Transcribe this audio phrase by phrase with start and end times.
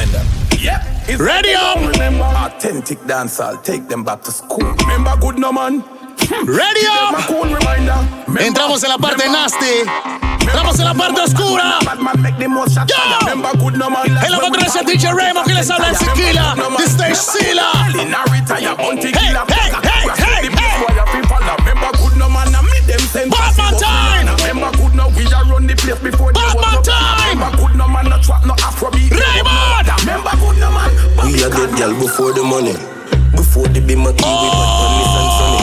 [0.00, 0.26] remind them.
[0.58, 0.82] Yeah.
[1.18, 1.76] Ready up.
[1.76, 3.62] Remember authentic dancehall.
[3.62, 4.72] Take them back to school.
[4.86, 5.82] Remember good no man.
[6.44, 7.14] Ready up.
[8.38, 9.84] Entramos en la parte nasty.
[10.40, 11.78] Entramos en la parte oscura.
[12.86, 12.94] Yo.
[13.32, 13.42] En
[14.30, 16.54] la patronacia DJ Raymond que les habla en Siquila.
[16.76, 17.70] The stage Sila.
[17.86, 18.06] Hey,
[18.48, 20.50] hey, hey, hey, hey.
[23.30, 24.26] Batman time.
[26.32, 27.38] Batman time.
[29.10, 29.88] Raymond.
[31.22, 32.74] We are dead gal before the money.
[33.36, 35.60] Before the be my key, we bad on Miss and Sunny.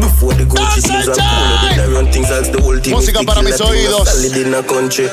[0.00, 2.94] Before the Gucci shoes and polo, then I run things as the whole team.
[2.94, 4.08] Música para mis oídos.
[4.08, 5.08] Solid in a country.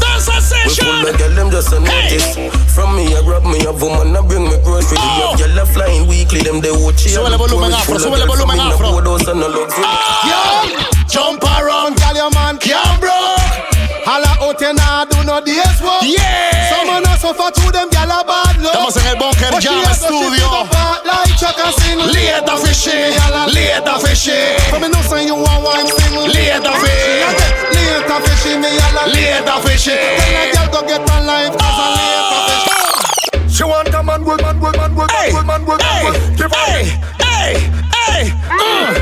[0.00, 0.86] Danza We session.
[0.86, 2.36] full of girl, them just a notice.
[2.74, 4.96] From me, I grab me a woman, I bring me grocery.
[5.00, 5.36] Oh.
[5.36, 7.12] The girl a flying weekly, them they watch it.
[7.12, 8.88] Súbele volumen afro, súbele volumen afro.
[8.88, 9.00] Oh!
[10.24, 10.40] Yo,
[11.08, 13.11] jump around, tell your man can't broke.
[14.52, 16.02] Holla out and nah do no days work.
[16.04, 16.68] Yeah.
[16.68, 18.74] Some man a suffer through them gal a bad luck.
[18.74, 20.44] Estamos en el Bunker But she Jam a go shit Studio.
[20.44, 21.98] it up hard Like Chuck and sing.
[21.98, 23.16] Later fishy,
[23.48, 24.36] later fishy,
[24.68, 26.14] For me no say you want wine sing.
[26.28, 27.24] later fishy,
[27.72, 29.08] Later fishy, me yalla.
[29.08, 29.96] later fishy.
[29.96, 32.70] Tell a girl go get on life cause a later fishy.
[32.76, 33.48] Ah!
[33.48, 35.88] She want a man, good man, good man, good man, Hey, good man, good man.
[35.88, 36.36] hey, good.
[36.36, 36.66] Give her.
[36.68, 36.84] hey,
[37.24, 37.52] hey,
[37.88, 38.22] hey.
[38.52, 39.01] Mm.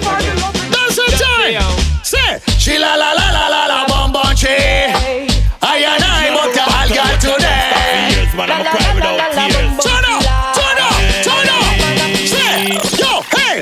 [0.00, 0.54] Love.
[0.70, 1.58] Dance time.
[2.02, 4.92] Say, she la la la la la la bum bum chi.
[5.60, 8.28] I and I but the hot girl today.
[8.36, 9.84] Man, I'm a cry without tears.
[9.84, 10.22] Turn up,
[10.54, 10.94] turn up,
[11.26, 11.64] turn up.
[12.26, 13.56] Say, yo, hey.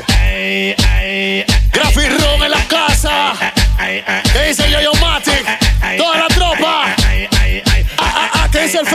[1.72, 3.14] Graphic Room en la casa.
[4.32, 5.44] ¿Qué dice Yo-Yo Matic?
[5.96, 6.94] Toda la tropa.
[7.98, 8.92] Ah, ah, ah, ¿Qué dice el bow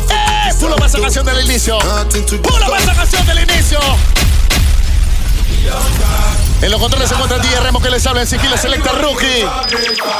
[0.00, 0.52] for ¡Eh!
[0.60, 1.78] Pulo para esa canción del inicio.
[1.78, 3.78] Pulo para esa canción del inicio.
[6.62, 9.44] En los controles se encuentra DJ Remo que les habla en Siquila Selecta Rookie.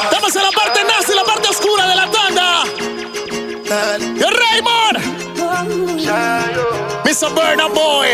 [0.04, 2.64] Estamos en la parte nazi, la parte oscura de la tanda.
[4.00, 4.98] ¡Y Raymond!
[7.04, 7.30] Mr.
[7.34, 8.08] Burner Boy.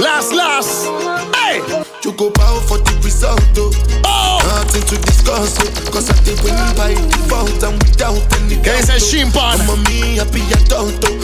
[0.00, 0.86] Last, last.
[1.34, 1.62] ¡Hey!
[2.02, 3.70] You go bow for the result though.
[4.04, 4.40] ¡Oh!
[4.44, 5.90] Nothing to discuss it.
[5.90, 9.58] Cause I think when you without any ¿Qué dice el Shimpan?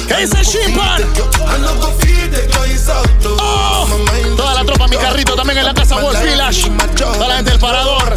[0.07, 1.03] ¿Qué dice el Shimpan?
[3.41, 3.89] ¡Oh!
[4.37, 6.71] Toda la tropa, mi carrito también en la casa Wolf Village.
[6.97, 8.15] Toda la gente del parador.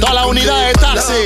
[0.00, 1.24] Toda la unidad de taxi.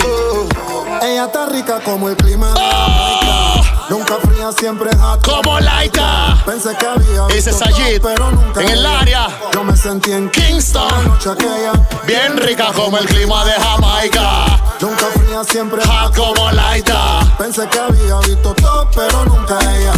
[1.04, 2.54] Ella está rica como el clima.
[2.56, 3.60] ¡Oh!
[3.90, 5.22] Nunca fría, siempre hot.
[5.24, 6.42] Como Laika.
[6.46, 8.98] Pensé que había Ese visto Sayid, todo, pero nunca en el ella.
[9.00, 9.26] área.
[9.52, 10.88] Yo me sentí en Kingston.
[11.08, 11.72] noche aquella.
[12.06, 14.58] Bien rica como el clima de Jamaica.
[14.80, 17.20] Nunca fría, siempre Hot como Laika.
[17.38, 19.92] Pensé que había visto todo, pero nunca ella.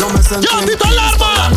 [0.00, 1.50] Yo me sentí Yo, en Tito Kingston Alarma.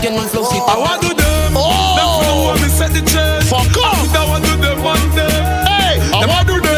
[0.00, 0.64] Tiene un flowcito.
[0.66, 1.54] I want to them.
[1.56, 1.94] Oh.
[1.96, 3.48] Them know when me set the chance.
[3.48, 4.14] Fuck off.
[4.16, 5.28] I want to them one day.
[5.66, 6.77] Hey, I Them want- want to them.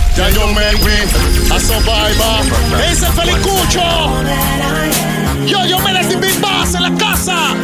[0.15, 0.97] Ya you make me
[1.49, 2.43] a survivor.
[2.83, 3.81] Ese es Felicucho.
[5.47, 7.55] Yo, yo me the big boss en la casa.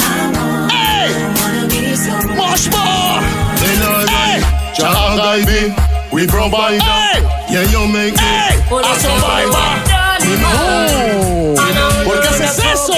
[0.70, 1.12] Hey.
[2.36, 3.22] Much more.
[3.60, 4.42] Hey.
[4.76, 5.76] Jah guide me.
[6.12, 6.80] We provider.
[6.80, 7.22] Hey.
[7.50, 8.20] Yeah, you make me.
[8.20, 8.56] Hey.
[8.72, 9.98] A survivor.
[10.56, 11.56] Oh.
[12.06, 12.96] ¿Por qué haces eso?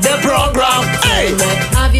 [0.00, 0.84] The program.
[1.04, 1.34] Hey.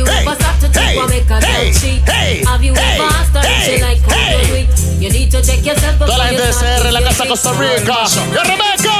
[0.07, 2.01] Hey, ever stopped to think hey, what make a hey, girl cheat?
[2.09, 4.41] hey, Have you hey, ever asked her if hey, she like how hey.
[4.41, 4.69] you do it?
[5.01, 7.01] You need to check yourself Toda before la you gente de start CR en la
[7.01, 7.59] to casa get Costa it.
[7.61, 7.99] Rica.
[8.35, 8.95] Yo, Rebeca.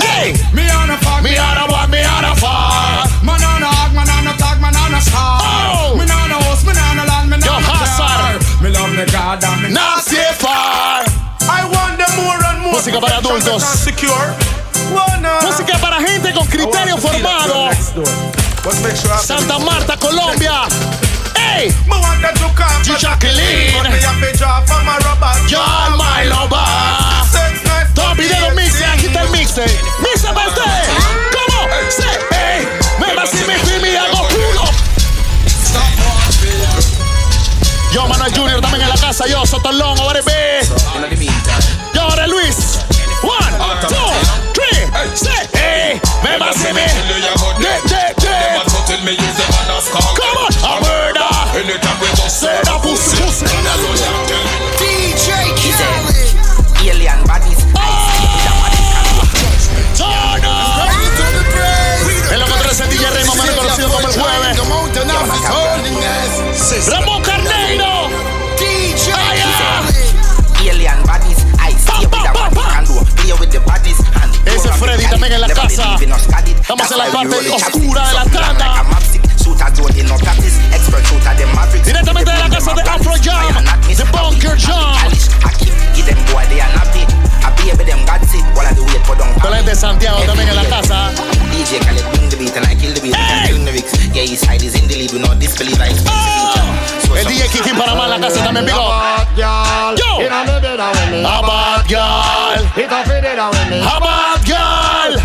[0.00, 0.32] Hey.
[0.52, 1.22] Me on a fuck.
[1.22, 1.88] Me on a what?
[1.90, 3.06] Me on a fuck.
[3.22, 5.40] Man on a hog, man on a tag, man on a star.
[5.42, 5.94] Oh.
[5.96, 8.40] Me on a house, me on a land, me Yo, on a Hazard.
[8.40, 8.62] car.
[8.62, 11.04] Me love me God and me Not safe far.
[11.50, 12.72] I want them more and more.
[12.72, 13.62] Música para protection adultos.
[13.62, 14.34] and Secure.
[14.94, 15.40] Wanna.
[15.42, 17.68] Música para gente con criterio formado.
[19.22, 20.66] Santa Marta, Colombia.
[21.34, 21.72] Hey.
[21.86, 22.82] Me want them to come.
[22.82, 22.92] G.
[22.98, 23.72] Jacqueline.
[23.72, 25.32] But me have to draw from my rubber.
[25.46, 26.58] John My Lover.
[27.94, 29.64] Todo video mixe, aquí está el mixe.
[30.02, 30.62] Mixe para usted.
[31.32, 31.68] ¿Cómo?
[31.88, 32.08] Sí.
[32.30, 32.68] Hey.
[32.98, 34.64] Me va si me fui, me hago culo.
[37.92, 39.26] Yo, Manuel Junior también en la casa.
[39.26, 40.60] Yo, Sotolón, ahora B.
[41.94, 42.80] Yo, ahora Luis.
[43.22, 43.56] One,
[43.88, 44.12] two,
[44.52, 44.68] three.
[48.88, 49.44] Tell me you's the.
[49.92, 51.28] Come on, a murder.
[51.52, 53.20] Anytime we bust, say that pussy.
[54.80, 55.28] DJ
[55.60, 56.32] Khaled.
[56.80, 57.68] Alien bodies.
[62.32, 64.56] El es DJ conocido como el jueves.
[66.88, 67.22] Ramón
[76.96, 78.84] la parte oscura de la tanda.
[81.84, 83.64] Directamente de la casa de Afro Jam,
[83.96, 84.94] The Bunker Jam.
[89.40, 91.10] Colente Santiago también en la casa.
[91.50, 93.14] DJ Khaled bring the beat and I kill the beat.
[93.14, 93.92] And I kill the lyrics.
[94.14, 96.10] Yeah, his side is in the lead, we not disbelieve I expect
[97.10, 98.92] Oh, el DJ Kiki Panamá en la casa también, big up.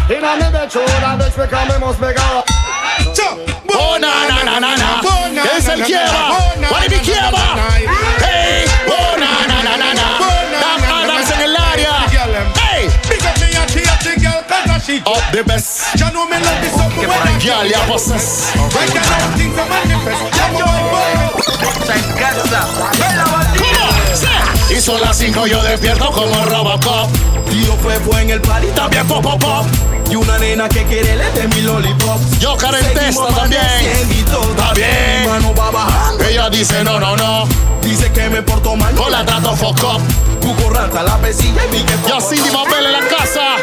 [0.09, 0.35] In a.
[3.75, 5.01] Oh na na na na na.
[5.31, 6.35] Yes, I'm Kieva.
[6.69, 7.07] What if
[8.19, 10.05] Hey, oh na na na na na.
[10.59, 11.95] Damn Adams in the area.
[12.59, 12.91] Hey,
[13.23, 13.63] up me a
[14.83, 15.95] she up the best.
[15.95, 18.51] You know me love this up when I girl you possess.
[18.75, 20.19] Right now things are manifest.
[20.35, 21.39] Yeah, boy, boy.
[21.87, 23.72] Thank God, sir.
[24.83, 27.09] Son las 5 yo despierto como Robocop.
[27.49, 29.65] Tío fue fue en el party También pop, pop, pop.
[30.09, 32.19] y una nena que quiere le de mi lollipop.
[32.39, 33.61] Yo Karen Testa también.
[33.61, 35.29] Está bien.
[35.29, 36.25] Mano va bajando.
[36.25, 37.47] Ella dice no, no, no.
[37.81, 38.93] Dice que me porto mal.
[38.93, 40.01] No la trato fuck up.
[40.41, 43.55] Cuco rata la pesilla y vi que Yo Cindy Mabel en la casa.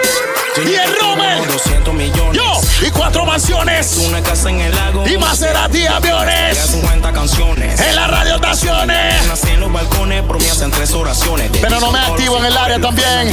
[0.57, 1.47] Y el Rommel.
[1.47, 2.37] 200 millones.
[2.43, 2.87] Yo.
[2.87, 3.97] Y cuatro mansiones.
[3.99, 5.07] Una casa en el lago.
[5.07, 6.59] Y Maserati aviones.
[6.59, 7.81] 50 canciones.
[7.81, 9.15] En las radioestaciones.
[9.49, 11.51] En los balcones, pero me hacen tres oraciones.
[11.53, 13.33] Pero no me activo en el área también.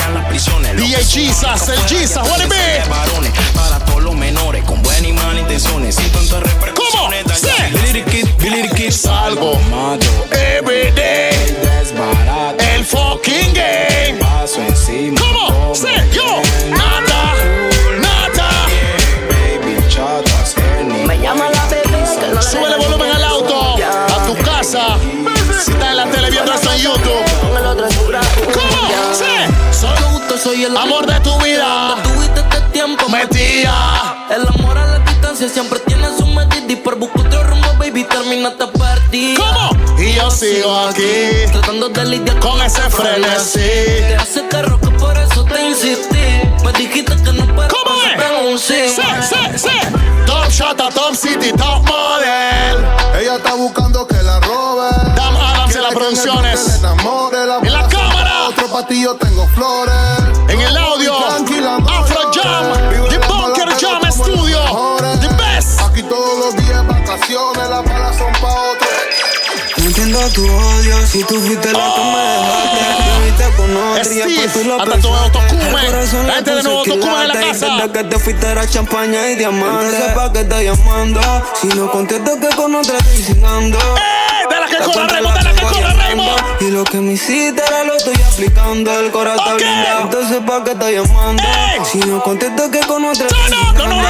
[0.75, 2.83] DJ Jesus, el Jesus, what it be?
[3.53, 5.95] Para todos los menores, con buenas y malas intenciones.
[5.95, 6.41] Sin tantas ¿Cómo?
[6.41, 7.25] repercusiones.
[7.39, 7.47] Sí.
[7.83, 8.91] Billy Kid, Billy Kid.
[8.91, 9.59] Salgo.
[10.31, 11.57] Every day.
[12.75, 14.19] El fucking game.
[14.19, 15.19] Paso encima.
[15.19, 15.73] ¿Cómo?
[15.73, 16.41] Sí, yo.
[30.67, 31.95] El amor de tu vida.
[32.03, 33.73] Tuviste este tiempo Metía.
[34.29, 38.03] El amor a la distancia siempre tiene su medida Y por buscar otro rumbo, baby,
[38.03, 39.97] termina esta partida ¿Cómo?
[39.97, 41.47] Y yo sigo aquí.
[41.53, 43.59] Tratando de lidiar Con ese frenesí.
[43.59, 48.11] Te hace carro que por eso te insistí Me dijiste que no puedo ¿Cómo es?
[48.17, 49.77] pero un sí Sí, sí, sí.
[50.25, 52.85] Top Shot, Top City, Top Model.
[53.21, 54.89] Ella está buscando que la robe.
[55.15, 56.81] Dam Adams en las producciones.
[57.63, 58.47] En la cámara.
[58.49, 60.26] Otro patillo tengo flores.
[67.27, 68.87] Vacaciones, las balas son pa' otro.
[69.77, 73.19] No entiendo tu odio si tú fuiste la que me dejaste.
[73.19, 76.23] Me viste con otra y después tú lo pensaste.
[76.25, 77.67] La gente de le nuevo Tocumen en la casa.
[77.67, 79.85] Desde que te fuiste era champaña y diamante.
[79.85, 81.21] Entonces, ¿pa' qué estás llamando?
[81.61, 83.77] Si no contesto que con otra estoy cingando.
[83.77, 84.47] ¡Eh!
[84.49, 85.37] ¡De la que corre Raymond!
[85.37, 85.93] ¡De la que corre.
[85.93, 86.61] Raymond!
[86.61, 88.99] Y lo que me hiciste ahora lo estoy aplicando.
[88.99, 89.61] El corazón Ok.
[89.61, 90.01] está blindado.
[90.03, 91.43] Entonces, ¿pa' qué estás llamando?
[91.43, 91.85] Ey.
[91.91, 94.07] Si no contesto que con otra No, estoy no, no, no, no,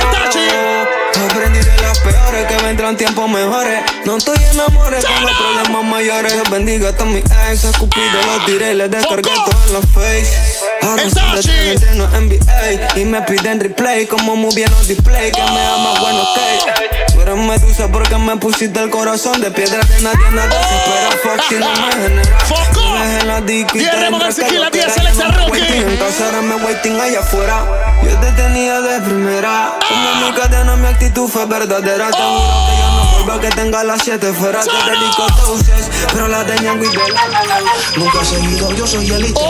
[2.68, 3.80] vendrán tiempos mejores.
[4.06, 5.38] No estoy enamorado, Turn tengo up.
[5.38, 6.34] problemas mayores.
[6.34, 7.64] Dios bendiga a mis ex.
[7.64, 10.34] Escupido los tiré les descargué todo en los face.
[10.82, 11.48] Ahora Tachi.
[11.48, 13.00] tres, entreno NBA.
[13.00, 15.32] Y me piden replay como muy bien los display.
[15.32, 17.17] Que me ama bueno, ok.
[17.28, 21.12] Eres medusa porque me pusiste el corazón de piedra de nadie nada se espera.
[21.24, 22.40] Fuck si no me genera.
[22.40, 22.90] Foco.
[22.94, 25.92] Me dejé en la disco y te Remo entra García, que la lo que era.
[25.92, 27.66] Entonces ahora me waiting allá afuera.
[28.02, 29.78] Yo te tenía de primera.
[29.90, 32.12] Como mi cadena, mi actitud fue verdadera.
[32.12, 34.62] Te juro que yo no vuelvo a que tenga las siete fuera.
[34.62, 37.60] Te dedico doses, pero la de Ñango y de la
[37.98, 39.42] Nunca he seguido, yo soy elite.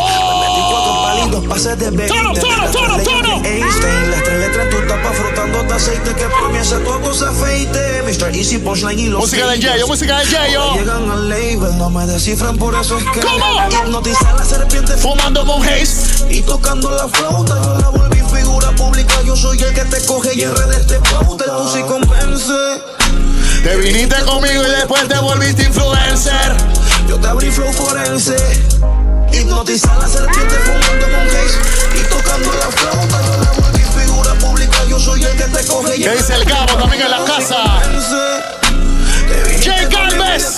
[1.27, 2.07] Palitos, pasé de 20.
[2.07, 3.43] Tono, tono, tono, tono.
[3.43, 8.03] Einstein, las tres letras tu tapa frotando de aceite que hace todo se afeite.
[8.03, 8.35] Mr.
[8.35, 9.61] Easy Punchline y los Música de.
[9.61, 10.73] Jayo, música de Jayo.
[10.75, 13.61] Llegan al label, no me descifran, por eso es que ¿Cómo?
[13.69, 16.25] hipnotiza a la serpiente Fumando con Haze.
[16.29, 19.21] y tocando la flauta, yo la volví figura pública.
[19.25, 21.45] Yo soy el que te coge y en redes te pauta.
[21.45, 22.53] El músico convence.
[23.63, 26.55] Te viniste conmigo y después te volviste influencer.
[27.07, 28.35] Yo te abrí flow forense.
[29.31, 31.59] Hipnotiza a la serpiente fumando con haze
[31.95, 33.21] y tocando la flauta.
[33.21, 34.77] Yo la volví figura pública.
[34.89, 37.81] Yo soy el que te coge y ¿Qué dice el Gabo también en la casa?
[39.63, 40.57] Jay Galvez.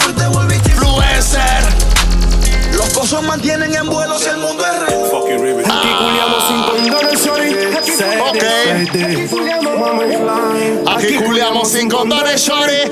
[0.66, 1.64] Influencer.
[2.74, 4.69] Los cosos mantienen en vuelo si el mundo es
[8.30, 8.44] Ok.
[10.96, 12.92] Aquí culiamos sin condones, shorty.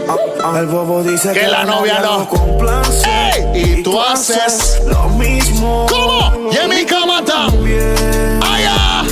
[0.57, 2.27] El bobo dice Que la novia no.
[2.27, 3.07] complace.
[3.53, 5.85] Ey, y tú haces lo mismo.
[5.89, 6.49] ¿Cómo?
[6.51, 8.39] Y en mi cama también.
[8.43, 9.03] ¡Allá!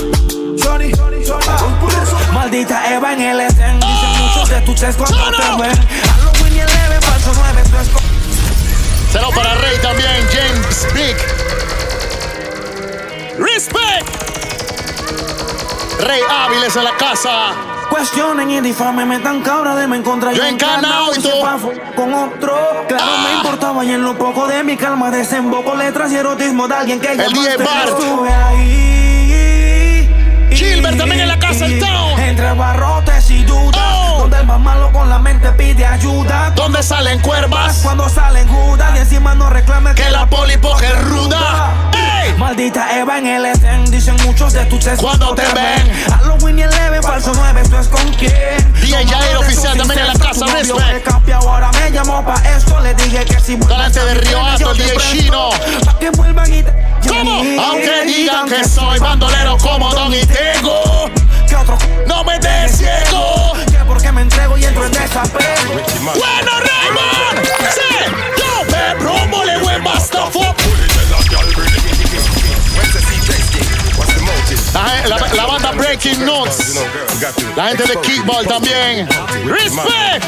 [2.32, 6.60] Maldita Eva en el Edén Dicen muchos de tus ex cuando te ven Halloween y
[6.60, 8.00] el leve, falso 9 tu esco-
[9.12, 11.16] Saludos para Rey también, James Big.
[13.38, 14.25] Respect.
[16.00, 17.52] Rey Áviles en la casa.
[17.88, 21.30] Cuestionen y difamen, me tan cabra de me encontrar Yo encarnado y tú.
[21.94, 22.84] con otro.
[22.88, 26.74] Claro, me importaba y en lo poco de mi calma desemboco letras y erotismo de
[26.74, 27.32] alguien que El.
[27.32, 27.98] DJ Bart.
[30.50, 32.18] Gilbert también en la casa, el town.
[32.18, 33.05] Entre barrotes
[33.74, 34.18] Oh.
[34.20, 36.50] Donde el más malo con la mente pide ayuda.
[36.54, 37.80] ¿Dónde salen cuervas?
[37.82, 41.72] Cuando salen judas y encima no reclame Que la polipoca es ruda.
[42.38, 45.00] Maldita Eva en el Edén, dicen muchos de tus textos.
[45.02, 45.90] Cuando te ven.
[46.10, 48.72] Halloween y el leve, falso 9, esto es con quién.
[48.80, 51.08] DJ Jair oficial también en la casa, respect.
[51.32, 54.96] ahora me llamó pa' esto, le dije que si Delante de Río Alto, el DJ
[55.12, 55.50] Chino.
[55.86, 56.74] Pa' que vuelvan y te-
[57.08, 57.42] ¿Cómo?
[57.62, 61.08] Aunque digan que soy bandolero como Don y tengo.
[61.48, 63.35] que otro No me des ciego.
[64.80, 65.74] Que porque me entrego y entro en desapego.
[66.14, 67.46] Bueno, Raymond.
[67.74, 67.94] Sí.
[68.38, 70.28] Yo me promo le buen basta
[75.08, 76.74] La, la- la banda Breaking Notes.
[77.56, 79.08] La gente de Kickball también.
[79.46, 80.24] Respect.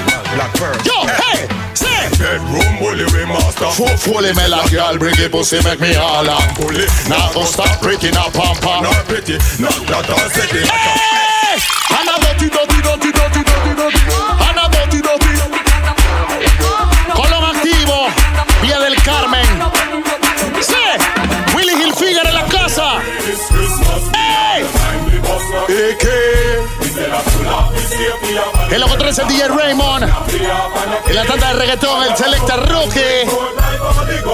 [0.84, 1.86] Yo, hey, sí.
[2.18, 3.68] Bedroom bully we master.
[3.72, 6.38] Fu- Fully me like y'all bring it pussy make me holla.
[6.56, 6.86] Bully.
[7.08, 8.82] Now go stop pretty now pam pam.
[8.84, 10.64] Not pretty, not that all city.
[10.66, 11.07] Hey!
[28.70, 30.04] El loco 3 el DJ Raymond.
[31.06, 33.26] En la tanda de reggaetón, el selecta Rookie.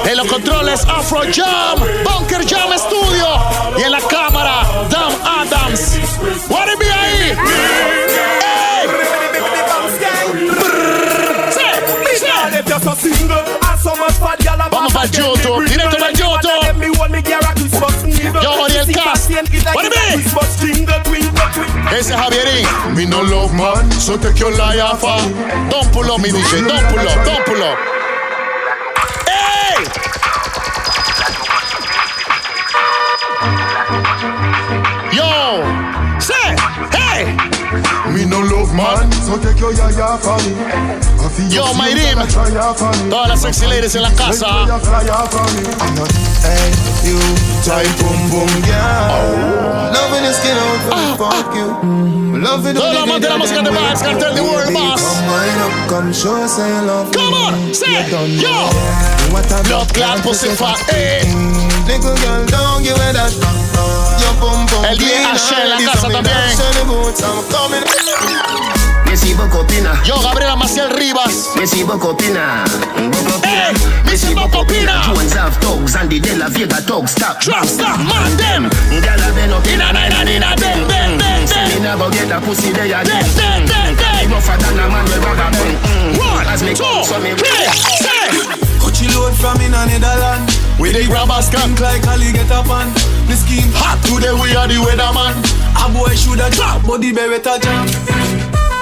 [0.05, 3.27] En los controles Afro Jam, Bunker Jam Studio.
[3.79, 5.99] Y en la cámara, Dam Adams.
[21.93, 22.67] Ese es Javierín.
[22.97, 25.23] Me no love man, so take your life off.
[25.71, 26.67] Don't pull up, mi DJ.
[26.67, 27.94] Don't pull up, don't pull up.
[38.75, 39.11] man.
[39.23, 39.73] So take your
[40.19, 40.53] for me.
[41.55, 42.19] Yo, my name.
[43.11, 44.67] Todas las sexy ladies en la casa.
[46.43, 46.73] Hey,
[47.07, 47.19] you
[47.63, 49.11] try boom boom yeah.
[49.11, 49.95] Oh.
[50.35, 50.57] Skin
[50.91, 51.15] ah.
[51.17, 51.69] fuck you.
[51.83, 52.43] Mm.
[54.43, 55.21] World Boss.
[55.89, 57.13] Come show love.
[57.13, 58.67] Come on, say yo.
[60.23, 60.79] Pussy fat.
[61.87, 62.23] Nigga eh.
[62.23, 63.64] girl, don't give it that.
[64.45, 66.35] Pum pum El Ashe en la casa también.
[69.17, 71.53] si Bocopina, Yo, Gabriela Maciel Rivas.
[71.57, 72.63] me si Bocopina,
[74.15, 75.03] si Bocopina.
[75.07, 77.41] Jones have thugs and the De La Vega thugs stop.
[77.41, 78.69] Drop, stop, man, them.
[78.91, 82.39] Gyal a bend up Inna, inna, inna, them, them, them, Say me never get a
[82.41, 82.87] pussy them,
[90.79, 92.91] We the grabbers Think can like Ali get up on
[93.31, 93.71] the scheme.
[93.79, 94.35] hot today.
[94.35, 95.33] We are the weatherman.
[95.79, 97.87] A boy shoulda drop, but the beretta jam.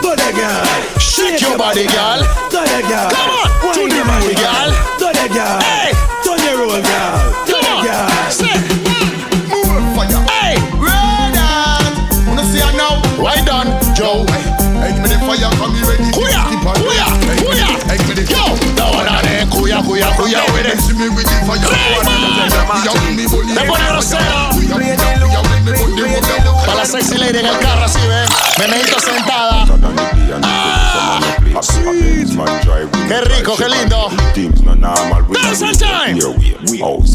[0.02, 0.64] Go there, girl.
[0.99, 2.25] Shake your body, girl.
[2.50, 3.11] Go there, girl.
[3.12, 4.68] Come on, to the moon, girl.
[4.99, 5.61] Go there, girl.
[5.62, 5.92] Hey,
[6.25, 7.14] Turn your roll, girl.
[7.46, 7.84] Come on.
[7.87, 8.08] girl.
[8.32, 10.20] Say, mm, fire.
[10.32, 11.52] hey, Brother,
[12.26, 12.99] wanna see her now?
[13.20, 14.25] right on, Joe.
[14.82, 16.12] Hey, me the fire, come here ready.
[19.90, 20.78] It.
[20.80, 21.60] See me with the fire.
[23.66, 24.50] Pone grosero.
[26.66, 28.28] Para la sexy lady en el carro, así, ¿ves?
[28.58, 29.66] Me necesito sentada.
[30.42, 31.20] Ah,
[33.08, 34.08] Qué rico, qué lindo.
[35.32, 36.18] Dance time.
[36.80, 37.14] House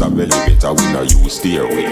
[0.72, 1.84] we no use stairway.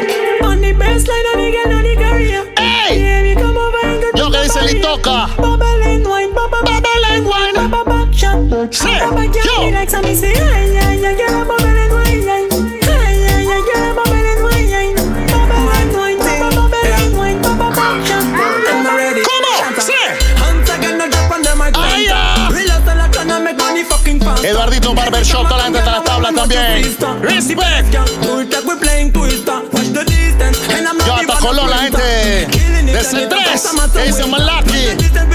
[0.42, 2.52] On the on the girl, on the career.
[2.56, 5.28] Hey, get yo que dice the Litoca.
[5.36, 7.85] Bubble and wine, bubble, Bubble and wine.
[8.22, 8.88] Bubble back shot.
[8.88, 9.66] Say, Bubble girl, yo.
[9.66, 12.48] me like some me say, ay, ay, ay, girl, bubble and wine, ay.
[12.88, 14.88] Ay, ay, ay, girl, bubble and wine, ay.
[15.28, 18.24] Bubble and wine, bubble, bubble and wine, bubble back shot.
[18.24, 19.22] I'm ready.
[19.22, 20.06] Come on, say.
[20.40, 22.48] Hands again, no drop on them, I Ay, ya.
[22.50, 24.44] Relax, la cana, make money fucking fast.
[24.44, 26.82] Eduardito Barbershop, toda la gente de la tabla también.
[27.22, 27.92] Respect.
[28.22, 29.62] Twister, we playing twister.
[29.72, 30.58] Watch the distance.
[30.72, 33.54] And I'm not Yo, even hasta a Colón, la gente Killing it, de and C3,
[33.54, 34.96] it's a matter que dice of Malaki.
[34.96, 35.26] The distance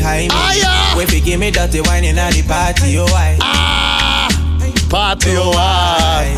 [0.00, 0.28] high me.
[0.32, 3.36] Ah, give me dirty wine in the party, oh I.
[3.40, 4.28] Ah,
[4.88, 5.52] patio.
[5.56, 6.34] Ay.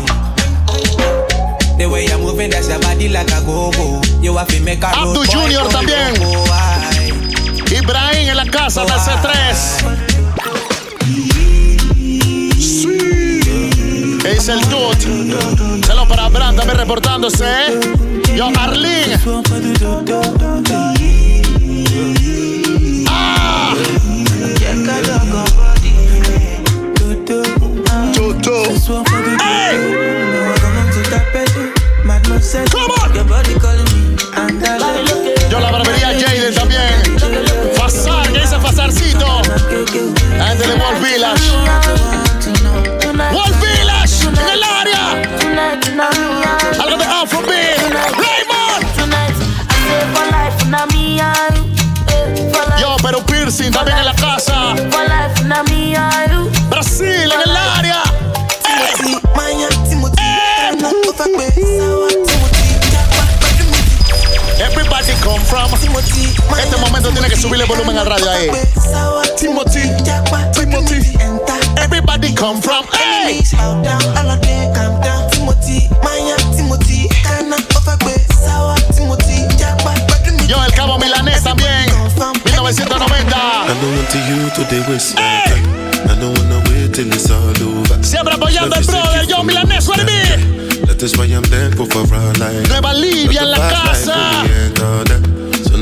[1.77, 3.99] The way you're moving, that's your body like a go-go.
[4.21, 6.13] You have to make a Abdu road boy Junior go, también.
[6.19, 7.11] go, go, ay.
[7.75, 10.03] Ibrahim en la casa del C3.
[14.25, 14.61] Es el.
[15.83, 17.45] Saludos para Abraham también reportándose.
[18.35, 19.17] Yo, Arlene.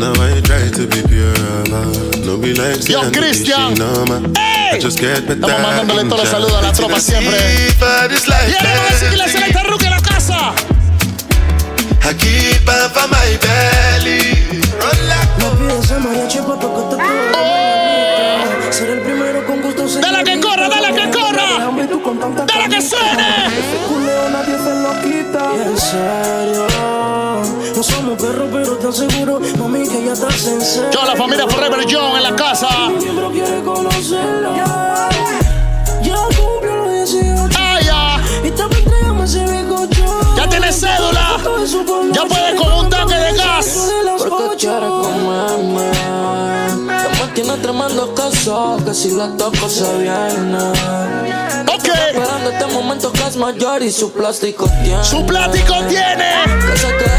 [0.02, 1.32] Now I try to be pure
[1.66, 2.18] about.
[2.26, 3.76] No be like Yo, Christian.
[3.76, 4.34] no man.
[4.36, 5.40] I just get better.
[5.40, 7.38] Estamos mandándole todos los saludos a la tropa siempre.
[7.80, 10.54] For this life, Y ahora vamos a seguir la selecta Rookie en la casa.
[12.04, 14.22] I keep on for my belly.
[15.38, 20.24] Me pides a mariachi pa' que te quede Ser el primero con gusto se Dale
[20.24, 21.48] que corra, dale que corra.
[22.48, 23.48] Dale que suene.
[23.48, 26.71] Ese culeo nadie se lo quita Y en serio
[28.12, 31.48] No somos perros pero te aseguro Mami que ya estás en serio Yo, la familia
[31.48, 32.90] Forever John en la casa.
[32.90, 35.10] Mi miembro quiere conocerla
[47.82, 50.58] Tremendo queso que si la toco se viene.
[51.66, 51.88] Ok.
[51.88, 55.04] Esperando este momento que es mayor y su plástico tiene.
[55.04, 56.46] Su plástico tiene.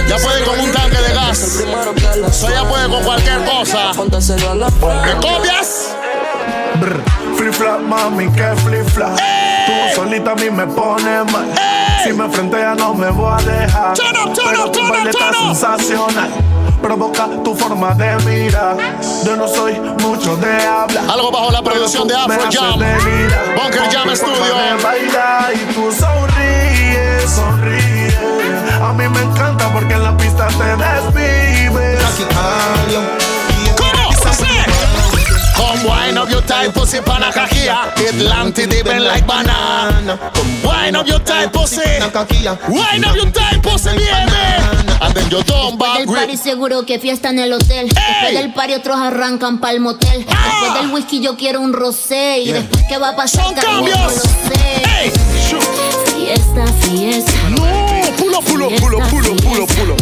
[0.09, 1.42] Ya puede con un tanque de gas.
[1.42, 3.90] El primero que la Eso ya puede con cualquier cosa.
[3.96, 5.96] Póntaselo a la ¿Me copias?
[7.37, 9.16] Flip flap, mami, que flip flap.
[9.66, 11.81] Tú solita a mí me pones mal.
[12.02, 13.94] Si me frentea no me voy a dejar.
[13.94, 16.30] Turn up, turn Pero up, tu baile está sensacional.
[16.82, 18.76] Provoca tu forma de mirar.
[19.24, 21.04] Yo no soy mucho de hablar.
[21.08, 22.80] Algo bajo la producción de Afro Jam.
[22.80, 24.36] Bunker Jam Studio.
[24.36, 28.14] de bailar y tú sonríes, sonríes.
[28.82, 32.00] A mí me encanta porque en la pista te desvives.
[35.62, 37.92] Come wind up your tight pussy pana cajía.
[37.94, 40.18] Atlante dipping like banana.
[40.35, 41.81] Come wind up your tight pussy.
[42.68, 44.42] Wind up your tight pussy, baby.
[45.01, 46.16] And then you turn back Del with.
[46.18, 47.88] party seguro que fiesta en el hotel.
[47.88, 50.27] Después del party otros arrancan pa'l motel.
[50.27, 52.40] Después del whisky yo quiero un rosé.
[52.40, 53.96] Y después qué va a pasar, Son cambios.
[53.98, 55.12] no lo sé.
[56.14, 57.33] Fiesta, fiesta.
[57.51, 57.62] No,
[58.18, 59.96] pulo, pulo, pulo, pulo, pulo, pulo.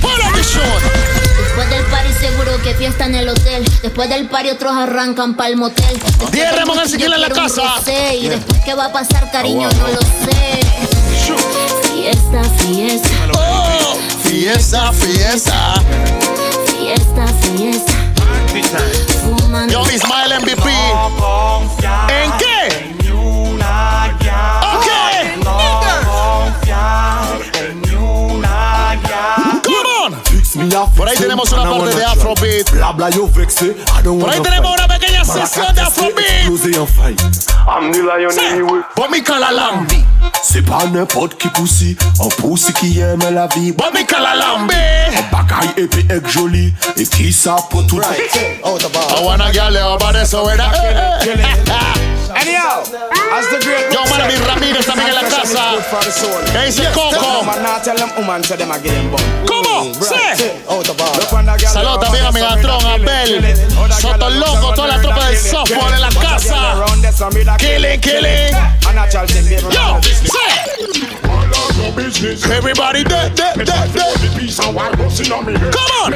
[0.00, 1.19] Pull up the short.
[1.60, 3.62] Después del party seguro que fiesta en el hotel.
[3.82, 6.00] Después del party otros arrancan pa'l motel.
[6.02, 7.74] Después Diez del Ramón whisky Ezequiel en la casa.
[7.76, 8.16] rosé.
[8.16, 9.78] Y después qué va a pasar, cariño, wow.
[9.78, 10.60] no lo sé.
[11.92, 13.08] Fiesta, fiesta.
[13.34, 15.74] Oh, fiesta, fiesta.
[16.78, 17.92] Fiesta, fiesta.
[19.68, 20.70] Yo, Ismael MVP.
[22.08, 22.89] ¿En qué?
[30.74, 30.90] On.
[30.94, 32.70] Por ahí tenemos una parte de Afrobeat.
[32.72, 33.66] Bla bla yo vexé.
[33.66, 36.46] I don't Por ahí tenemos una pequeña sesión de Afrobeat.
[36.48, 37.20] exclusive and fight.
[37.68, 38.80] I'm the lion anyway.
[38.96, 40.04] Bobby Calalambi.
[40.42, 43.72] C'est pas n'importe qui poussi, un poussi qui aime la vie.
[43.72, 44.74] Bobby Calalambi.
[44.74, 50.12] Un bagaille épais et joli, et qui ça pour tout I wanna get you over
[50.12, 50.70] there, so we're not.
[52.36, 52.82] Anyhow,
[53.32, 55.74] as the great Yo, man, be Ramirez también en la casa.
[56.52, 57.44] Que dice Coco.
[59.46, 59.94] ¿Cómo?
[59.94, 60.44] Sí.
[61.66, 63.54] Saludos también a Megatron, a Bell,
[64.00, 66.74] Soto Loco, toda la tropa del softball en la casa.
[67.58, 68.56] Killing, killing.
[69.70, 70.38] Yo, sí.
[72.52, 74.16] Everybody dead, dead, dead, dead.
[75.72, 76.12] Come on.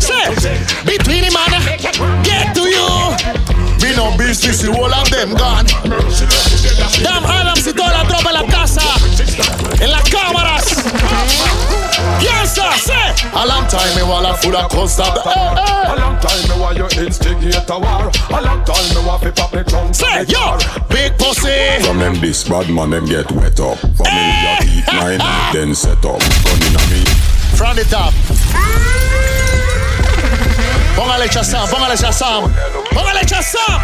[0.00, 3.51] Say, between him and get to you.
[3.82, 5.66] Me no business, you all of them gone.
[7.02, 8.82] Damn Adams y toda la tropa en la casa.
[9.80, 10.64] En las cámaras.
[12.20, 13.12] Yes, sir, say.
[13.34, 15.02] A long time me while I food a costa.
[15.02, 18.10] A long time me while you instigate a war.
[18.30, 19.94] A long time me want to pop the trunk.
[19.94, 21.82] Say, yo, big pussy.
[21.84, 23.78] From them this bad man them get wet up.
[23.78, 25.18] Family a eat nine,
[25.52, 26.20] then set up.
[26.20, 27.04] Gun in a me.
[27.56, 28.14] From the top.
[30.96, 32.52] Póngale Shazam, póngale Shazam.
[32.92, 33.80] Póngale Shazam.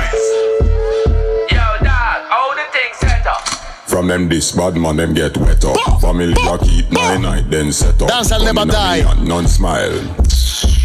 [3.86, 6.00] From them this bad man them get wet up.
[6.00, 8.08] Family a eat nine, night, then set up.
[8.08, 9.02] Dance al Gun never in a die.
[9.02, 9.98] me and none smile.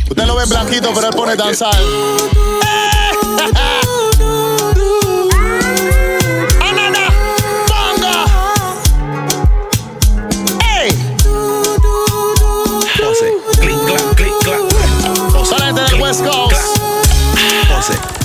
[0.10, 1.76] Usted lo ve blanquito, pero él pone danzar.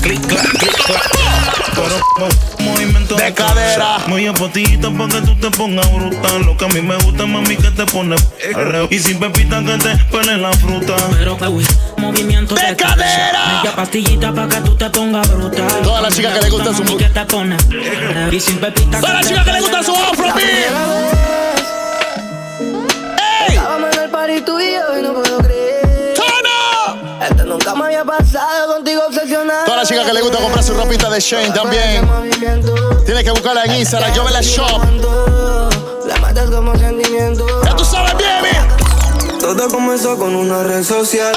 [0.09, 2.61] Pose, click, clack, click, clack.
[2.61, 3.99] Movimiento de cadera.
[4.07, 6.43] Muy a potito pa' que tú te pongas brutal.
[6.45, 8.17] Lo que a mí me gusta, mami, que te pone
[8.55, 8.91] revés.
[8.91, 10.97] Y sin pepita que te pele la fruta.
[11.11, 11.67] Pero que uy,
[11.99, 13.57] movimiento de, cadera.
[13.57, 15.83] Media pastillita pa' que tú te pongas brutal.
[15.83, 17.57] Todas las chicas que le gustan su Mami, que te pone.
[18.33, 20.73] Y sin pepita Todas las chicas que le gustan su afrobeat.
[23.49, 25.48] Estábamos en el party tú y yo y no puedo
[27.69, 29.65] nunca me había pasado contigo obsesionado.
[29.65, 32.09] Todas las chicas que le gusta comprar su ropita de Shane también.
[33.05, 34.83] Tienes que buscarla en Instagram, yo me la shop.
[36.07, 37.47] La matas como sentimiento.
[37.65, 38.57] Ya tú sabes, baby.
[39.41, 41.33] Todo comenzó con una red social.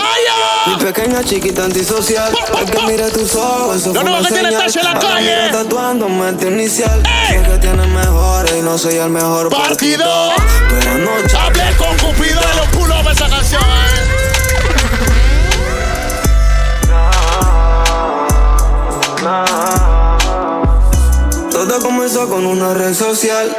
[0.67, 2.33] Mi pequeña chiquita antisocial.
[2.61, 4.51] Es que mire tus ojos, eso Lo una que tiene.
[4.51, 5.21] Tacho en la calle.
[5.21, 7.01] mira tatuándome tu inicial.
[7.27, 10.31] Sé que tienes mejores y no soy el mejor Partido.
[10.69, 13.61] Pero anoche Hablé con Cupido de los pulos esa canción,
[21.71, 23.55] Todo comenzó con una red social.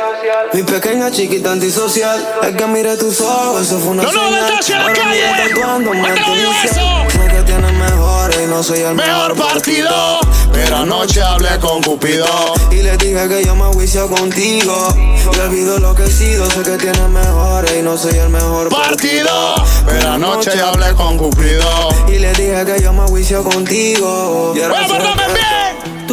[0.53, 2.23] Mi pequeña chiquita antisocial.
[2.43, 4.41] Es que mire tus ojos, eso fue una No, no, señal.
[4.43, 5.09] Natasha en la calle.
[5.09, 7.11] mira tatuándome ¿Por qué tu no inicial.
[7.11, 10.21] Sé que tienes mejores y no soy el Mejor mejor, partido.
[10.53, 12.27] Pero anoche hablé con Cupido.
[12.71, 14.89] Y le dije que yo me juicio contigo.
[14.95, 16.45] Y olvido lo que he sido.
[16.51, 19.55] Sé que tienes mejores y no soy el mejor Partido.
[19.87, 21.89] Pero anoche ya hablé con Cupido.
[22.09, 24.53] Y le dije que yo me juicio contigo.
[24.55, 25.62] Y ahora que-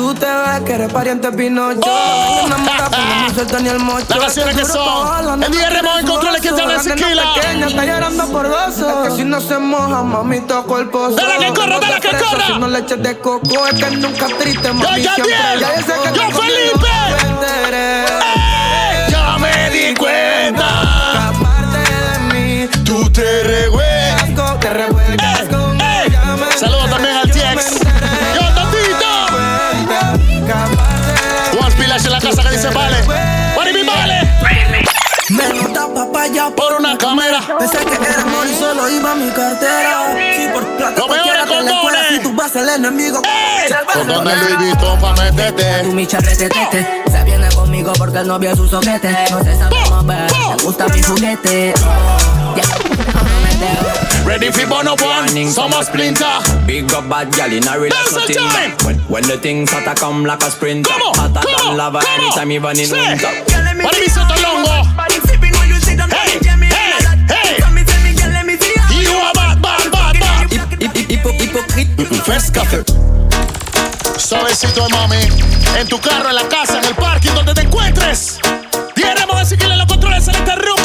[0.10, 1.82] Tú te ves que eres pariente Pinocho.
[1.84, 2.48] Oh.
[2.50, 4.08] No me ni el mocho.
[4.10, 5.44] Las canciones que son.
[5.44, 7.34] El DJ Remón en controles, ¿quién te habla de Sequila?
[7.36, 9.04] pequeña está llorando por gozo.
[9.04, 11.16] Es que si no se moja, mami, toco el pozo.
[11.16, 12.48] Dale que corra, dale que corra.
[12.48, 15.26] Si no le eches de coco, es que nunca triste, mami, siempre.
[15.26, 15.60] Yadiel.
[15.60, 15.74] Ya
[36.56, 37.42] por una cámara.
[37.58, 40.14] Pensé que era amor y solo iba mi cartera.
[40.36, 43.22] Si por plata cualquiera te tú vas el enemigo.
[43.94, 45.84] Con el Louis Vuitton pa' meterte.
[45.84, 49.76] Tú mi charrete tete Se viene conmigo porque el novio es soquete No se sabe
[49.90, 51.74] mover, le gusta mi juguete.
[54.26, 56.40] Ready for Bono One, Summer Splinter.
[56.68, 58.72] Big up bad gal in a nothing time.
[58.86, 61.78] When, when the things hotter come like a sprinter Come on, Hotter come than on,
[61.78, 62.22] lava come on.
[62.22, 63.10] anytime even in Say.
[63.10, 63.28] winter
[63.84, 64.39] What do we say
[71.80, 72.84] Hypocrite Fresh café.
[74.18, 75.16] Suavecito de mami.
[75.78, 78.38] En tu carro, en la casa, en el parking, donde te encuentres.
[78.96, 80.79] Diéramos a seguirle los controles a este rookie.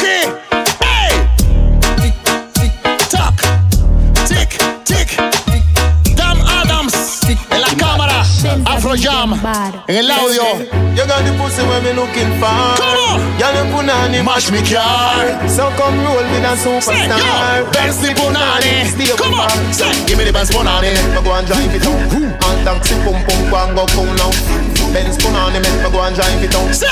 [8.85, 9.33] Afro Jam
[9.87, 10.43] en el audio.
[10.93, 12.53] You got the pussy when me looking for.
[12.77, 13.39] Come on.
[13.39, 15.25] Y'all the punani Mash me car.
[15.49, 17.17] So come roll with a Say, superstar.
[17.17, 18.85] yo, Benz the punani.
[19.17, 20.93] Come on, say, give me the Benz punani.
[20.93, 22.13] Me go and drive it out.
[22.13, 24.29] And taxi pum pum go and go cool now.
[24.93, 26.69] Benz punani make me go and drive it out.
[26.69, 26.85] Say,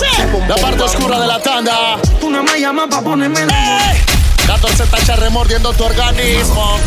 [0.00, 2.00] say, pum la pum parte oscura de la tanda.
[2.20, 3.50] Tú no me llamas pa' ponerme en
[4.46, 6.80] 14 tachas remordiendo tu organismo.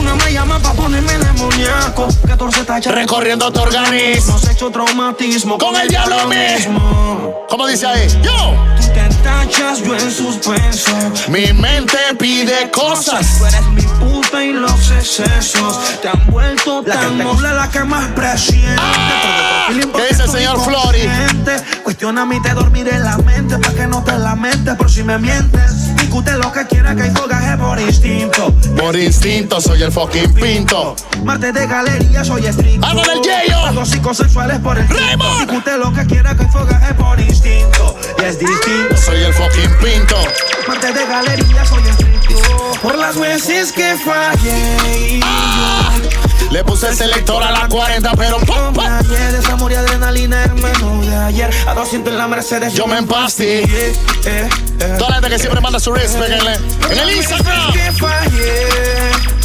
[0.00, 4.36] No me llamas pa' ponerme demoníaco 14 tachas Recorriendo tu organismo.
[4.36, 7.46] Hemos hecho traumatismo Con el diablo mismo.
[7.48, 8.08] ¿Cómo dice ahí?
[8.22, 8.54] Yo.
[9.22, 10.90] Tachas, yo en suspenso
[11.28, 13.38] Mi mente pide cosas.
[13.38, 18.08] Tú eres mi puta y los excesos Te han vuelto tan noble la que más
[18.08, 18.82] presiente
[19.68, 21.08] ¿Qué dice el señor Flori?
[21.82, 25.18] Cuestiona mi te dormir en la mente Pa' que no te lamentes por si me
[25.18, 30.32] mientes Discute lo que quiera que hay fogaje por instinto Por instinto soy el fucking
[30.34, 30.96] pinto.
[31.24, 32.86] Martes de galería, soy estricto.
[32.86, 33.58] Hago del yeyo.
[33.58, 37.96] Hago psicosexuales por el usted lo que quiera que foga es por instinto.
[38.18, 39.11] Y es distinto.
[39.12, 40.16] Soy el fucking pinto.
[40.66, 42.34] Martes de galería, soy estricto.
[42.82, 45.20] Por las veces que fallé.
[46.50, 48.78] Le puse el selector a la 40, pero pop, pop.
[48.82, 51.50] Ayer esa y adrenalina el menú de ayer.
[51.66, 52.72] A 200 en la Mercedes.
[52.72, 53.64] Yo me empastillé.
[53.64, 53.94] Eh,
[54.24, 54.48] eh,
[54.80, 54.94] eh.
[54.96, 56.46] Toda la gente que siempre manda su respect el,
[56.90, 57.72] en el Instagram.
[57.74, 59.41] Que fallé.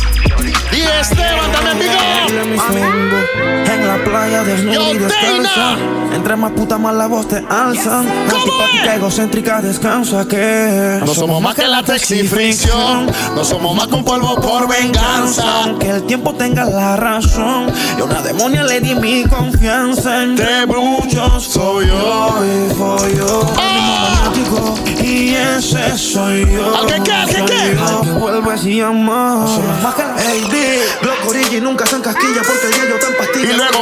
[0.71, 3.71] Y Esteban también, up.
[3.71, 5.77] En la playa desnudo Yo, y descalza.
[6.13, 11.55] Entre más puta más la voz te alzan Antipática, egocéntrica, descansa que No somos más
[11.55, 13.07] que la y fricción.
[13.35, 15.43] No somos más que un polvo por venganza.
[15.79, 17.67] Que el tiempo tenga la razón.
[17.97, 20.23] Y a una demonia le di mi confianza.
[20.23, 22.33] Entre muchos soy yo.
[22.43, 23.53] y fui yo.
[23.55, 26.75] Maniático, Y ese soy yo.
[26.77, 27.11] ¿Al que qué?
[27.11, 27.77] ¿Al que Soy qué?
[28.03, 32.67] que vuelves y amas Somos más que la AD Block Origi nunca se encasquilla Porque
[32.67, 33.77] el hielo está en pastillas Y luego.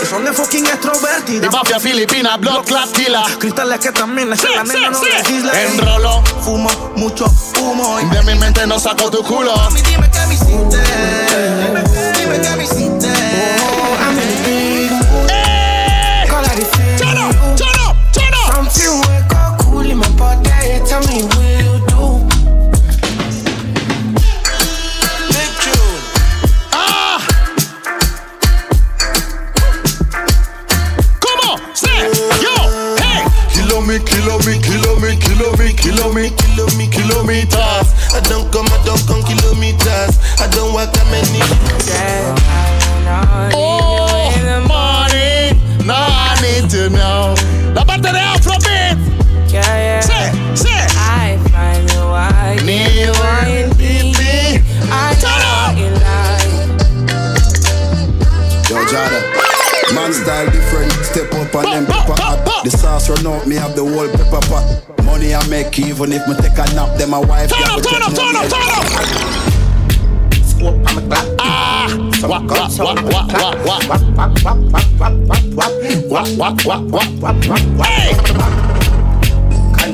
[0.00, 3.20] Que son de fucking De extrovertidas mafia filipina, clot killer.
[3.38, 5.06] Cristales que también les Sí, la sí, nena no sí.
[5.16, 6.22] legisla Enrolo.
[6.44, 7.26] Fumo mucho
[7.60, 9.54] humo y De mi mente no saco tu culo.
[9.56, 10.78] Mami, dime qué me hiciste
[12.18, 12.99] Dime qué me hiciste
[65.78, 67.50] Even if me take a nap, then my wife.
[67.50, 68.84] Turn up, turn up, turn up, turn up.
[71.38, 71.88] Ah,
[72.22, 74.96] wap wap wap wap wap wap wap wap
[76.36, 78.70] wap wap wap wap wap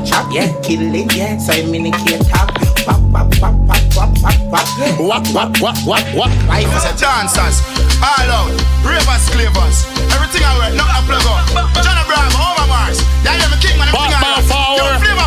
[0.06, 1.36] chop, yeah, kill it, yeah.
[1.38, 2.50] So I'm in the key top.
[2.86, 4.66] Wap, wap, wap, wap, wap, wap, wap.
[4.98, 6.32] Wap, wap, wap, wap, wap.
[6.46, 7.60] Life is a dancers.
[8.00, 8.54] All out.
[8.86, 9.84] Ravers, clavers.
[10.14, 11.44] Everything I wear, not a plug up.
[11.82, 12.98] John Abraham, over Mars.
[13.26, 13.90] That I'm a king, man.
[13.90, 14.78] Everything I wear.
[14.78, 15.25] Yo, flavor.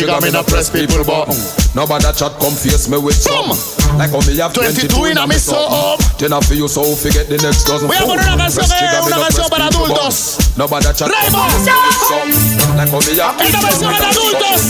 [0.00, 1.36] Me press sugar, me not press people button.
[1.74, 3.52] Nobody chat come face me with some.
[3.98, 6.00] Like how me have 22 22 in a me so up.
[6.18, 7.88] Then I feel so forget the next dozen.
[7.88, 8.16] Voy a fool.
[8.16, 10.36] poner una canción, Press eh, trigger, me una no canción press para people adultos.
[10.36, 10.54] button.
[10.56, 11.52] Nobody chat come Raymond.
[11.52, 12.30] face me with some.
[12.76, 14.62] Like how me have Esta versión es de adultos.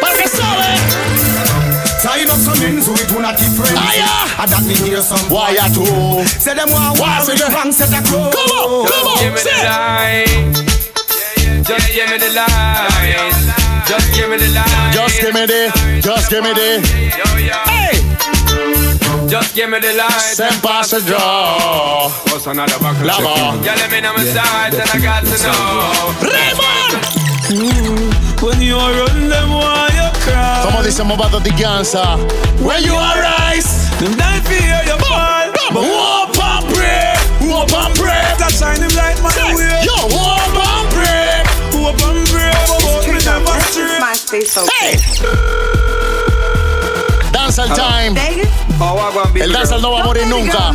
[0.00, 0.78] Para que saben.
[2.04, 3.78] Sign up some ends with one of the friends.
[3.80, 4.42] Ah, yeah.
[4.44, 5.86] And that me hear some Why ya tú?
[6.38, 7.54] Say them want Why, war with say the that?
[7.56, 8.34] wrong set of clothes.
[8.34, 9.64] Come on, come on, Give me the say.
[9.64, 10.52] line.
[11.64, 13.63] Just give me the line.
[13.86, 14.92] Just give me the line.
[14.92, 16.80] Just give me the, just give me the.
[17.68, 17.92] Hey,
[19.28, 20.10] Just give me the line.
[20.20, 22.08] send pass the draw.
[22.32, 23.06] What's another buckle?
[23.06, 23.60] Lava.
[23.64, 26.14] Yeah, let me know my sides and I got to know.
[26.24, 26.94] Raymond.
[28.42, 32.16] When you run them why you cry Como dice Movado de Gansa.
[32.60, 33.88] When you arise.
[34.00, 38.36] Them die fear you fall Whoop and break, whoop and break.
[38.40, 41.46] That shine them light man Say, away Yo, whoop and break.
[41.72, 42.23] Hope and
[44.80, 44.96] Hey.
[47.32, 48.14] Dancehall time.
[48.16, 50.72] I gonna be El dancehall no va a morir nunca.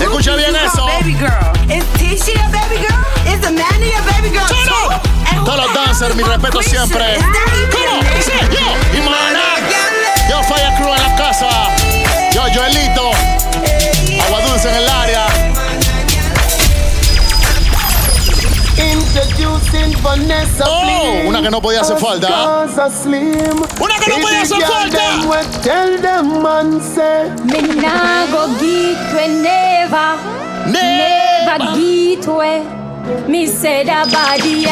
[0.00, 0.76] Escucha bien eso.
[0.76, 1.52] call baby girl?
[1.70, 3.04] Is Tisha a baby girl?
[3.26, 4.94] Is Amanda a baby girl Turn too?
[4.94, 5.06] up.
[5.32, 7.16] And Todos los dancers, mi respeto siempre.
[7.72, 8.02] ¿Cómo?
[8.20, 9.02] Sí, yo, y.
[10.30, 11.48] Yo, Fire Crew en la casa.
[12.32, 13.33] Yo, Joelito.
[20.04, 22.28] Vanessa Oh, una que no podía hacer falta.
[22.28, 23.56] Gaza Slim.
[23.80, 24.98] Una que no podía hacer falta.
[25.62, 27.30] Tell them man say.
[27.44, 30.18] Me nah go give we never,
[30.66, 32.62] never give way.
[33.26, 34.66] Me say that body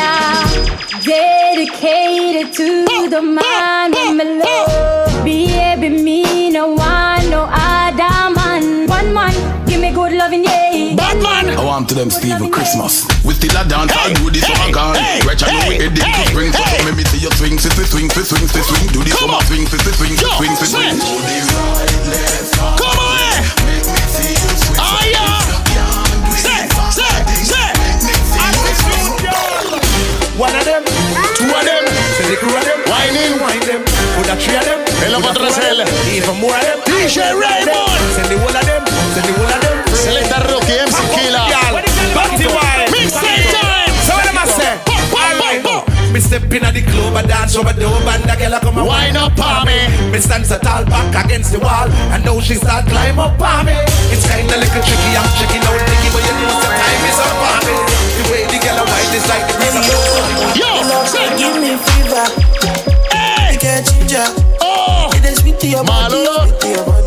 [1.05, 5.25] dedicated to the man who me love.
[5.25, 8.87] Baby, me no want no other man.
[8.87, 9.62] One man, give me
[9.93, 10.97] good loving, yeah.
[10.97, 11.53] Batman.
[11.53, 13.05] I warm to them Steve Christmas.
[13.25, 14.97] We still a dance, all do this summer gone.
[15.29, 18.09] Right now we heading to spring, so come let me see you swing, swing, swing,
[18.09, 18.89] swing, swing, swing, swing.
[18.93, 20.97] Do this summer swing, swing, swing, swing, swing, swing, swing.
[20.97, 23.37] Do this right, left, Come on!
[23.69, 24.81] Make me see you swing.
[24.81, 25.53] Ah, yeah!
[26.41, 27.13] Say, say,
[27.45, 27.69] say!
[30.41, 30.83] One of them,
[31.37, 31.85] two of them,
[32.17, 33.85] say the crew of them, whining, wind them,
[34.17, 36.17] put a three of them, El loco put a four of tras them, él.
[36.17, 37.77] even more of them, DJ Raymond.
[38.17, 38.83] send the whole of them,
[39.15, 39.72] send the whole of them.
[40.03, 41.47] Selecta Rookie, MC Killer.
[42.15, 43.91] Party wine, Mixtape time.
[44.07, 44.75] So what am I say?
[45.15, 45.63] Alright,
[46.13, 48.87] me step in at the club, I dance over the and the girl come and
[48.87, 49.79] Wine up on me.
[50.13, 53.65] Me stand so tall back against the wall, and now she start climb up on
[53.67, 53.73] me.
[54.13, 57.39] It's kinda little tricky, I'm checking out Nicky, but you know the time is up
[57.49, 57.75] on me.
[58.19, 59.85] The way the girl a wine is like the breeze of
[60.59, 60.71] Yo,
[61.09, 62.27] say, Give me fever.
[63.15, 64.27] hey, Get ginger.
[64.61, 66.13] oh, It is sweet to your body.
[66.13, 66.45] malo.
[66.49, 67.02] sweet to your body.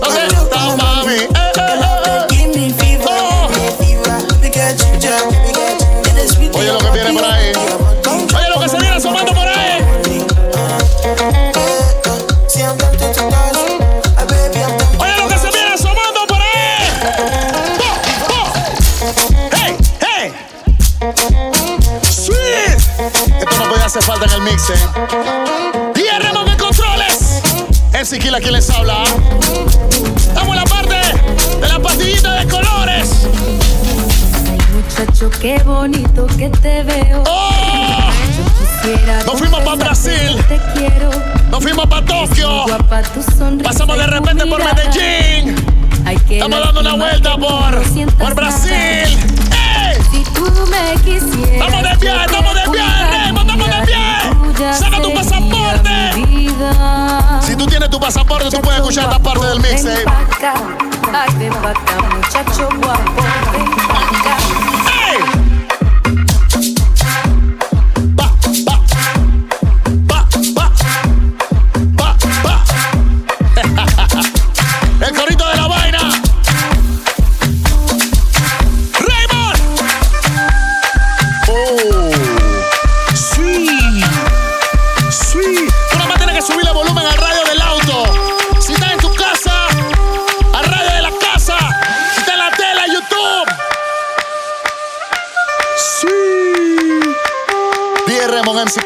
[24.46, 25.92] Podía hacer falta en el mix, eh.
[25.94, 27.42] Pierremos de controles.
[27.94, 29.04] El Siquila quien les habla.
[30.18, 30.96] Estamos en la parte
[31.60, 33.28] de la pastillita de colores.
[34.74, 37.24] Muchacho, qué bonito que te veo.
[37.28, 38.12] ¡Oh!
[39.26, 40.38] Nos fuimos pa' Brasil.
[40.48, 41.10] Te quiero.
[41.50, 42.66] Nos fuimos para Tokio.
[43.64, 44.62] Pasamos de repente por.
[44.64, 45.56] Medellín.
[46.30, 47.82] Estamos dando una vuelta por,
[48.18, 48.74] por Brasil.
[48.74, 49.98] ¡Ey!
[50.12, 51.52] Si tú me quisieras.
[51.52, 54.05] Estamos de viaje, estamos de viaje, estamos de viaje.
[54.56, 56.12] Saca tu pasaporte.
[57.42, 59.96] Si tú tienes tu pasaporte, tú puedes escuchar esta parte del mix, eh.
[59.96, 60.54] Ven pa' acá,
[61.26, 63.22] hazte pa' acá, muchacho guapo.
[63.52, 64.65] Ven pa' acá.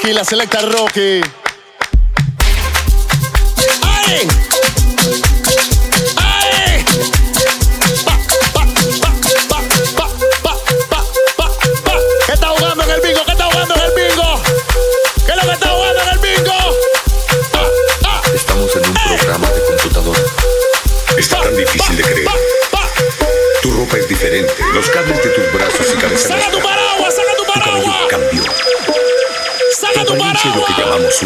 [0.09, 1.38] aquí la Selecta Roque.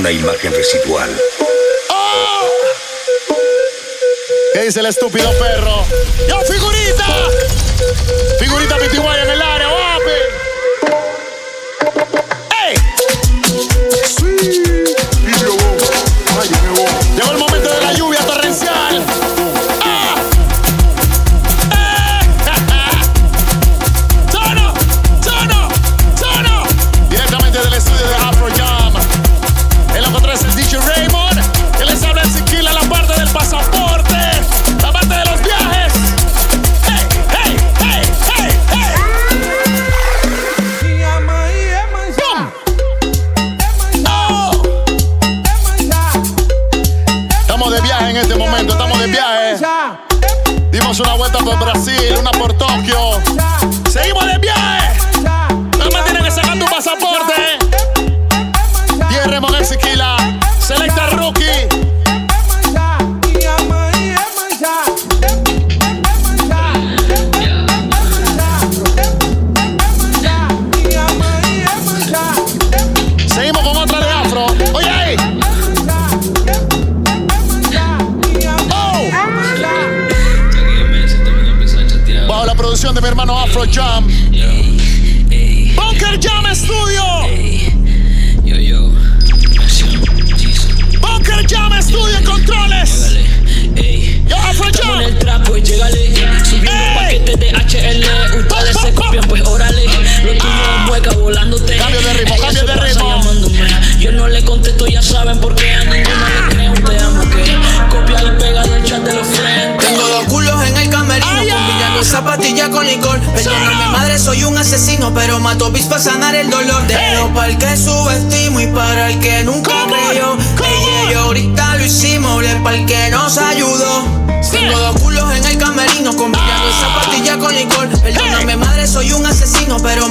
[0.04, 1.18] Una imagen residual.
[4.54, 5.86] ¿Qué dice el estúpido perro?
[6.28, 7.06] ¡Yo, figurita!
[8.38, 9.63] Figurita PTY en el área,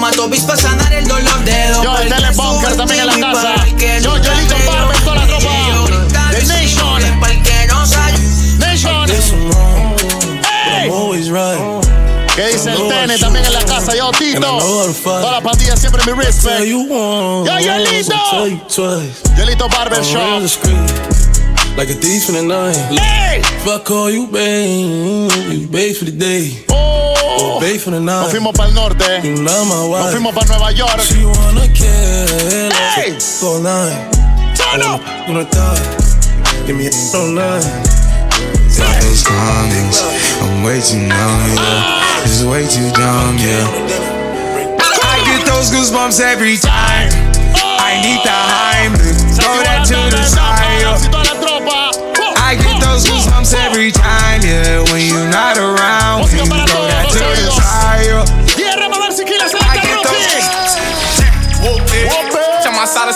[0.03, 1.45] mato bis para sanar el dolor.
[1.45, 3.55] Dedo Yo, el Telebunker también en la casa.
[4.01, 5.49] Yo, Yolito Barber, toda la tropa.
[6.33, 7.03] The Nation.
[8.59, 9.09] Nation.
[10.43, 10.91] Hey.
[12.35, 13.95] ¿Qué dice el Tene también en la casa?
[13.95, 14.59] Yo, Tito.
[15.05, 16.65] Toda la pandilla siempre mi respect.
[16.65, 18.17] Yo, Yolito.
[19.39, 20.43] Yolito Barber Shop.
[21.77, 22.77] Like a thief in the night.
[23.01, 23.41] Hey!
[23.65, 25.31] Fuck all you babe.
[25.51, 26.65] You babe for the day.
[26.71, 26.92] Oh.
[27.61, 28.23] Babe for the night.
[28.23, 29.21] Nos fuimos para el norte.
[29.23, 30.05] You love my wife.
[30.05, 31.01] Nos fuimos para Nueva York.
[31.01, 32.73] She wanna kill.
[32.97, 33.17] Hey!
[33.41, 34.11] Go nine.
[34.55, 35.01] Turn up.
[35.29, 36.03] Wanna die.
[36.67, 37.63] Give me a go nine.
[38.77, 40.01] Got those condings.
[40.41, 41.61] I'm way too numb, yeah.
[41.61, 42.23] Ah.
[42.23, 43.67] This is way too dumb, yeah.
[45.03, 47.11] I get those goosebumps every time.
[47.55, 47.77] Oh.
[47.79, 49.37] I need the Heimlich.
[49.37, 50.63] Throw that to the side.
[52.39, 53.13] I get those uh.
[53.13, 54.83] goosebumps every time, yeah.
[54.93, 55.82] When you're not around,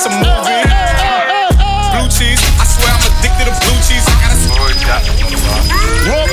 [0.06, 0.62] Jump outside of some movie.
[1.98, 2.38] Blue cheese.
[2.62, 4.06] I swear I'm addicted to blue cheese.
[4.06, 4.38] I gotta
[6.06, 6.30] Whoop.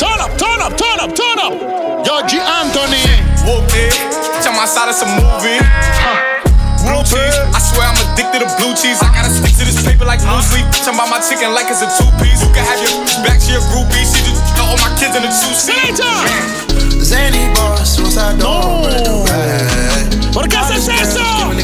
[0.00, 1.52] Turn up, turn up, turn up, turn up.
[2.00, 2.40] Yo, G.
[2.40, 3.04] Anthony.
[3.44, 3.92] Whoop it.
[4.40, 5.60] Jump outside of some movie.
[6.80, 7.36] Blue cheese.
[7.52, 8.96] I swear I'm addicted to blue cheese.
[9.04, 10.64] I gotta stick to this paper like blue sleep.
[10.72, 12.40] Bitch, I'm my chicken like it's a two piece.
[12.40, 14.00] You can have your back to your groupie.
[14.00, 16.00] She just got all my kids in the two seat.
[17.04, 20.32] Zany boss, once I don't break the bag.
[20.32, 20.48] ¿Por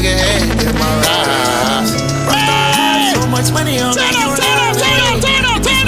[0.03, 0.67] qué haces eso?
[0.67, 1.87] Give a nigga head in my ride.
[2.27, 3.13] Hey!
[3.15, 5.87] So much money on Turn me, up, turn up, turn up, turn up, turn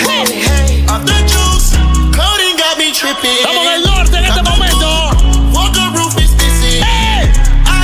[0.00, 1.76] Hey, hey, off the juice.
[2.16, 3.36] Coding got me tripping.
[3.36, 4.88] Estamos en el norte en este momento.
[5.52, 6.82] Walker roof is missing.
[6.82, 7.28] Hey!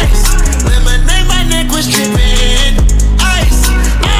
[0.00, 0.24] Ice.
[0.64, 2.80] Lemonade, my neck was tripping.
[3.20, 3.68] Ice.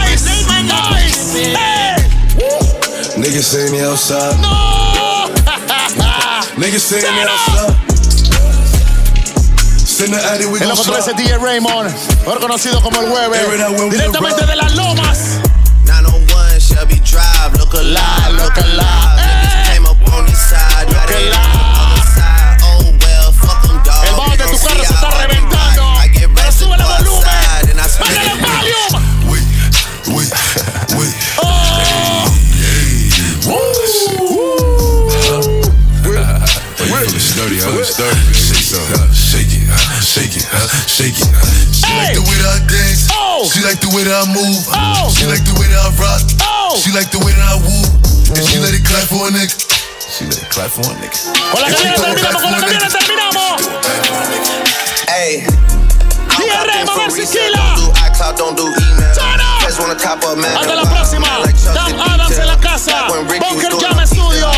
[0.05, 1.33] Ice, Lemonade, my neck was ice.
[1.33, 1.57] tripping.
[1.57, 1.97] Hey!
[3.17, 4.37] Niggas say me outside.
[4.45, 5.33] No!
[6.61, 7.31] Niggas say me up.
[7.31, 7.80] outside.
[10.01, 11.03] Gon' loco slide.
[11.03, 13.39] 13 DJ Raymond, mejor conocido como el Hueve,
[13.91, 15.19] directamente de las Lomas.
[15.85, 19.21] 901 Shelby Drive, look alive, look alive.
[19.21, 22.57] Niggas came up on this side, got it on the other side.
[22.63, 24.05] Oh well, fuck them, dog.
[24.07, 25.83] El bajo de tu carro se está reventando.
[26.35, 27.29] Pero sube el volumen.
[28.01, 29.05] Bájale el volume.
[29.29, 29.47] Wait,
[30.17, 31.15] wait.
[37.21, 37.85] Sturdy, huh?
[37.85, 38.33] Sturdy.
[38.33, 38.40] Shake it,
[41.01, 41.33] shake it.
[41.33, 41.49] huh?
[41.73, 43.09] She like the way that I dance.
[43.09, 43.49] Oh!
[43.49, 44.65] She like the way that I move.
[44.69, 45.09] Oh!
[45.17, 46.21] She like the way that I rock.
[46.45, 46.77] Oh!
[46.77, 47.89] She like the way that I woo.
[48.37, 48.69] And she mm-hmm.
[48.69, 49.57] let it clap for a nigga.
[50.13, 51.17] She let it clap for a nigga.
[51.51, 53.57] Con la que viene terminamos, con la que viene terminamos.
[55.09, 55.47] Hey.
[56.37, 57.39] DJ Raymond, ver si
[58.37, 59.13] don't do email.
[59.61, 60.55] Just wanna top up, man.
[60.57, 61.27] Hasta la próxima.
[61.75, 63.09] Dan Adams en la casa.
[63.09, 64.51] Bunker Jam Studio.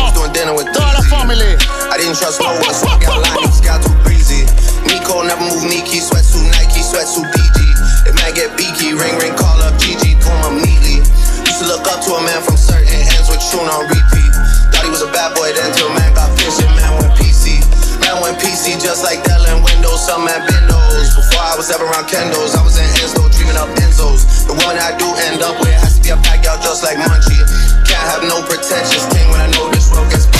[0.73, 1.57] Toda la family.
[1.91, 4.12] I didn't trust no one, so I got lines, got too breezy.
[4.87, 7.57] Nico never move Nike, sweat suit Nike, sweat suit DG.
[8.09, 10.99] If man get beaky, ring ring, call up GG, comb him neatly.
[11.45, 14.33] Used to look up to a man from certain ends with tune on repeat.
[14.73, 17.61] Thought he was a bad boy then till man got fishing, man went PC.
[18.03, 21.15] Man went PC just like Dell and Windows, some man Bendos.
[21.15, 24.47] Before I was ever around Kendos, I was in Enzo, dreaming up Enzos.
[24.49, 26.99] The woman I do end up with has to be a pack out just like
[26.99, 27.39] Munchie.
[27.87, 30.32] Can't have no pretentious king when I know this world gets